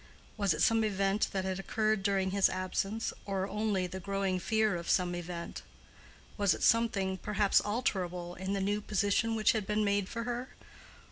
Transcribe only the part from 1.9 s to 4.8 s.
during his absence, or only the growing fear